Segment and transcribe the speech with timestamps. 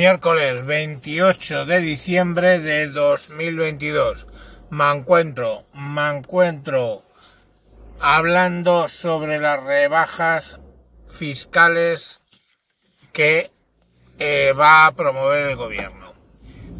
[0.00, 4.26] Miércoles 28 de diciembre de 2022.
[4.70, 7.02] Me encuentro, me encuentro
[8.00, 10.58] hablando sobre las rebajas
[11.06, 12.18] fiscales
[13.12, 13.50] que
[14.18, 16.14] eh, va a promover el gobierno.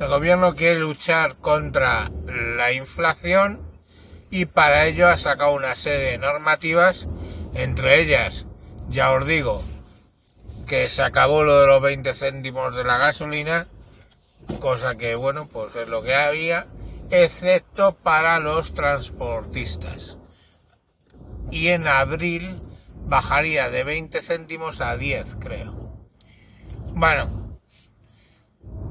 [0.01, 3.61] El gobierno quiere luchar contra la inflación
[4.31, 7.07] y para ello ha sacado una serie de normativas,
[7.53, 8.47] entre ellas,
[8.89, 9.63] ya os digo,
[10.71, 13.67] que se acabó lo de los 20 céntimos de la gasolina,
[14.61, 16.69] cosa que bueno, pues es lo que había,
[17.11, 20.17] excepto para los transportistas.
[21.51, 22.63] Y en abril
[23.05, 26.07] bajaría de 20 céntimos a 10, creo.
[26.95, 27.59] Bueno,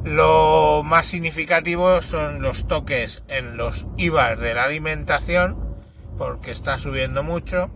[0.03, 5.77] lo más significativo son los toques en los IVA de la alimentación,
[6.17, 7.71] porque está subiendo mucho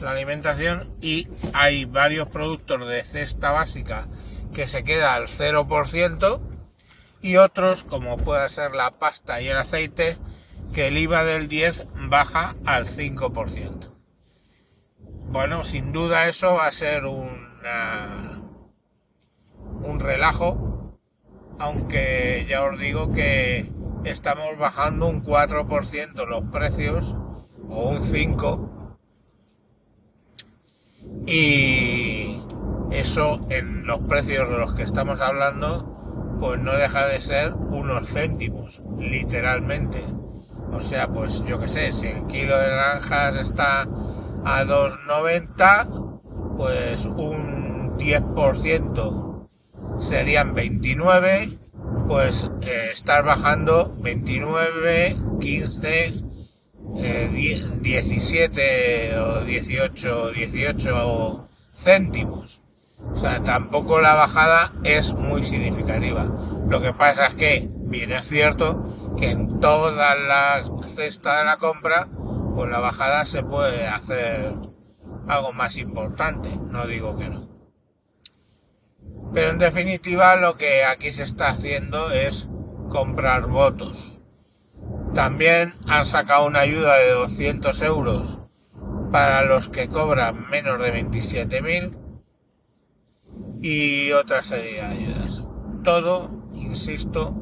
[0.00, 4.06] la alimentación y hay varios productos de cesta básica
[4.54, 6.40] que se queda al 0%
[7.20, 10.16] y otros como puede ser la pasta y el aceite
[10.72, 13.92] que el IVA del 10 baja al 5%.
[15.30, 18.40] Bueno, sin duda eso va a ser una,
[19.82, 20.98] un relajo,
[21.58, 23.70] aunque ya os digo que
[24.04, 27.14] estamos bajando un 4% los precios
[27.68, 28.77] o un 5%
[31.30, 32.40] y
[32.90, 38.08] eso en los precios de los que estamos hablando, pues no deja de ser unos
[38.08, 40.02] céntimos, literalmente.
[40.72, 47.04] O sea, pues yo qué sé, si el kilo de naranjas está a 2,90, pues
[47.04, 49.48] un 10%
[50.00, 51.58] serían 29,
[52.06, 56.27] pues eh, estar bajando 29, 15,
[56.98, 62.60] 17 eh, o 18, 18 céntimos.
[63.12, 66.24] O sea, tampoco la bajada es muy significativa.
[66.68, 71.58] Lo que pasa es que, bien es cierto, que en toda la cesta de la
[71.58, 72.08] compra,
[72.54, 74.54] pues la bajada se puede hacer
[75.28, 76.48] algo más importante.
[76.70, 77.48] No digo que no.
[79.32, 82.48] Pero en definitiva lo que aquí se está haciendo es
[82.88, 84.07] comprar votos
[85.18, 88.38] también han sacado una ayuda de 200 euros
[89.10, 91.98] para los que cobran menos de 27.000
[93.60, 95.42] y otra serie de ayudas.
[95.82, 97.34] Todo, insisto,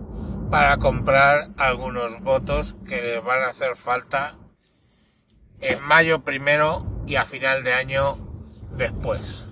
[0.51, 4.39] para comprar algunos votos que les van a hacer falta
[5.61, 8.17] en mayo primero y a final de año
[8.71, 9.45] después.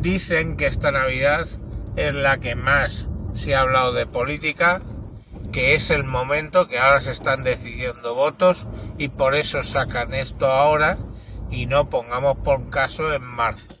[0.00, 1.46] Dicen que esta Navidad
[1.94, 4.82] es la que más se ha hablado de política
[5.56, 8.66] que es el momento que ahora se están decidiendo votos
[8.98, 10.98] y por eso sacan esto ahora
[11.50, 13.76] y no pongamos por caso en marzo.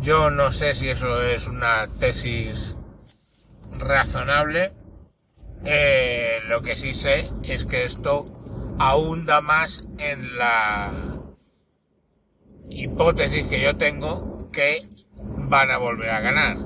[0.00, 2.74] Yo no sé si eso es una tesis
[3.78, 4.72] razonable.
[5.64, 8.26] Eh, lo que sí sé es que esto
[8.80, 10.92] ahonda más en la
[12.68, 16.56] hipótesis que yo tengo que van a volver a ganar.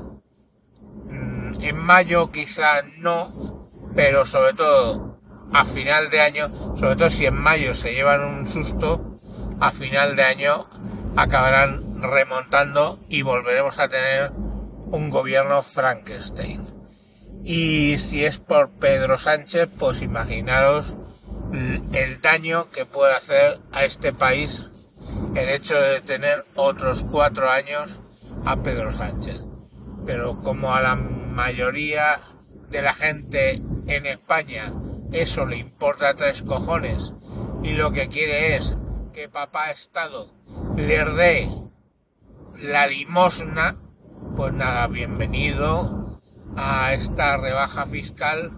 [1.10, 3.55] Mm, en mayo quizá no,
[3.96, 5.18] pero sobre todo
[5.52, 9.18] a final de año, sobre todo si en mayo se llevan un susto,
[9.58, 10.68] a final de año
[11.16, 16.62] acabarán remontando y volveremos a tener un gobierno Frankenstein.
[17.42, 20.94] Y si es por Pedro Sánchez, pues imaginaros
[21.92, 24.66] el daño que puede hacer a este país
[25.34, 28.00] el hecho de tener otros cuatro años
[28.44, 29.42] a Pedro Sánchez.
[30.04, 32.20] Pero como a la mayoría
[32.68, 34.72] de la gente en España
[35.12, 37.14] eso le importa tres cojones.
[37.62, 38.76] Y lo que quiere es
[39.12, 40.28] que papá Estado
[40.76, 41.48] le dé
[42.58, 43.76] la limosna,
[44.36, 46.20] pues nada, bienvenido
[46.56, 48.52] a esta rebaja fiscal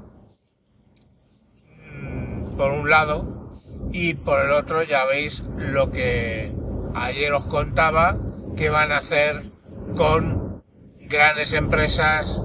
[1.93, 3.61] mm, por un lado
[3.93, 6.53] y por el otro ya veis lo que
[6.95, 8.17] ayer os contaba
[8.57, 9.51] que van a hacer
[9.97, 10.63] con
[11.01, 12.41] grandes empresas,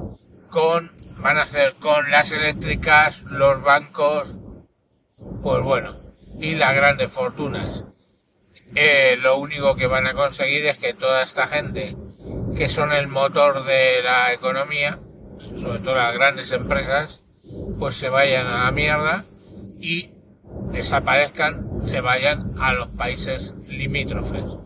[0.49, 0.91] con
[1.23, 4.35] van a hacer con las eléctricas, los bancos,
[5.41, 5.95] pues bueno,
[6.37, 7.85] y las grandes fortunas.
[8.75, 11.95] Eh, lo único que van a conseguir es que toda esta gente,
[12.57, 14.99] que son el motor de la economía,
[15.55, 17.23] sobre todo las grandes empresas,
[17.79, 19.23] pues se vayan a la mierda
[19.79, 20.11] y
[20.71, 24.57] desaparezcan, se vayan a los países limítrofes.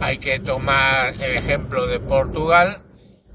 [0.00, 2.82] Hay que tomar el ejemplo de Portugal,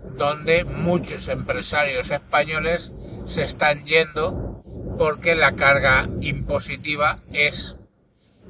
[0.03, 2.91] donde muchos empresarios españoles
[3.25, 4.63] se están yendo
[4.97, 7.77] porque la carga impositiva es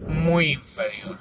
[0.08, 1.20] muy inferior.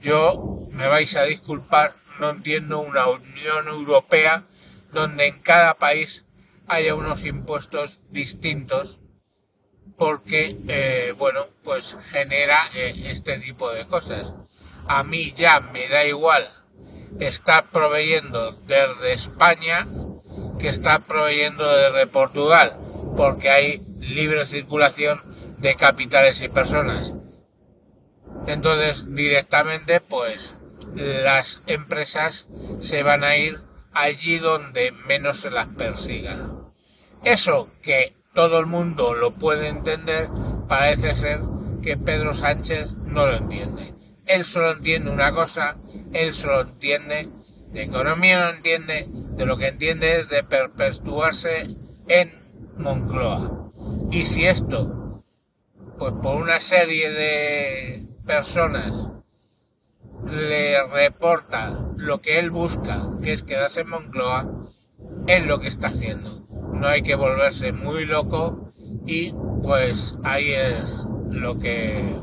[0.00, 4.44] Yo, me vais a disculpar, no entiendo una Unión Europea
[4.92, 6.24] donde en cada país
[6.66, 9.00] haya unos impuestos distintos
[9.96, 14.32] porque, eh, bueno, pues genera eh, este tipo de cosas.
[14.86, 16.48] A mí ya me da igual
[17.20, 19.86] estar proveyendo desde España
[20.58, 22.76] que estar proveyendo desde Portugal,
[23.16, 25.22] porque hay libre circulación
[25.58, 27.14] de capitales y personas.
[28.46, 30.56] Entonces, directamente, pues,
[30.94, 32.48] las empresas
[32.80, 33.60] se van a ir
[33.92, 36.38] allí donde menos se las persiga.
[37.24, 40.28] Eso que todo el mundo lo puede entender,
[40.68, 41.40] parece ser
[41.82, 43.94] que Pedro Sánchez no lo entiende.
[44.26, 45.76] Él solo entiende una cosa,
[46.12, 47.28] él solo entiende
[47.72, 51.76] de economía, no entiende, de lo que entiende es de perpetuarse
[52.08, 52.32] en
[52.76, 53.72] Moncloa.
[54.10, 55.22] Y si esto,
[55.98, 59.10] pues por una serie de personas
[60.24, 64.68] le reporta lo que él busca, que es quedarse en Moncloa,
[65.26, 66.46] es lo que está haciendo.
[66.72, 68.72] No hay que volverse muy loco
[69.06, 72.18] y pues ahí es lo que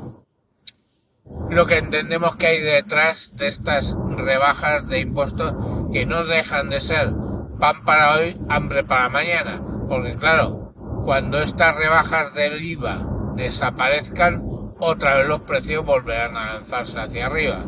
[1.50, 5.54] lo que entendemos que hay detrás de estas rebajas de impuestos
[5.92, 7.12] que no dejan de ser
[7.60, 9.62] pan para hoy, hambre para mañana.
[9.88, 10.74] Porque claro,
[11.06, 14.44] cuando estas rebajas del IVA desaparezcan,
[14.80, 17.66] otra vez los precios volverán a lanzarse hacia arriba.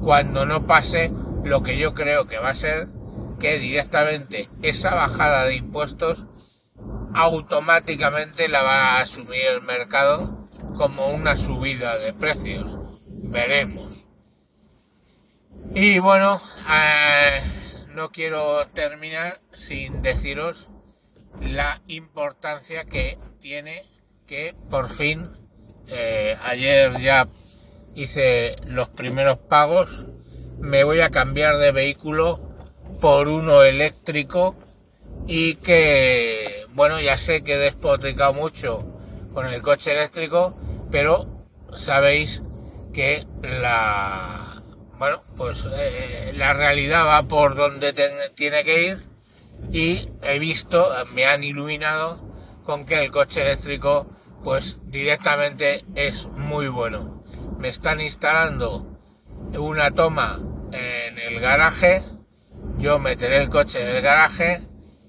[0.00, 1.12] Cuando no pase
[1.44, 2.88] lo que yo creo que va a ser
[3.38, 6.26] que directamente esa bajada de impuestos
[7.14, 12.79] automáticamente la va a asumir el mercado como una subida de precios.
[13.30, 14.06] Veremos.
[15.72, 17.40] Y bueno, eh,
[17.94, 20.68] no quiero terminar sin deciros
[21.40, 23.84] la importancia que tiene
[24.26, 25.28] que por fin
[25.86, 27.28] eh, ayer ya
[27.94, 30.06] hice los primeros pagos
[30.58, 32.40] me voy a cambiar de vehículo
[33.00, 34.56] por uno eléctrico
[35.28, 38.92] y que bueno ya sé que he despotricado mucho
[39.32, 40.56] con el coche eléctrico
[40.90, 42.42] pero sabéis
[42.92, 44.62] que la
[44.98, 47.92] bueno pues eh, la realidad va por donde
[48.34, 49.06] tiene que ir
[49.72, 52.20] y he visto me han iluminado
[52.64, 54.10] con que el coche eléctrico
[54.42, 57.22] pues directamente es muy bueno.
[57.58, 58.98] Me están instalando
[59.52, 60.40] una toma
[60.72, 62.02] en el garaje
[62.78, 64.62] yo meteré el coche en el garaje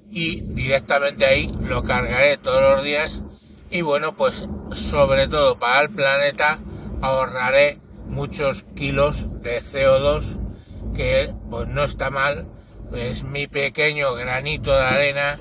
[0.09, 3.21] y directamente ahí lo cargaré todos los días
[3.69, 6.59] y bueno pues sobre todo para el planeta
[7.01, 10.37] ahorraré muchos kilos de CO2
[10.95, 12.47] que pues no está mal.
[12.93, 15.39] Es mi pequeño granito de arena